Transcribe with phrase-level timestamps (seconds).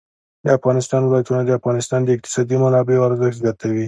[0.45, 3.79] د افغانستان ولايتونه د افغانستان د اقتصادي منابعو ارزښت زیاتوي.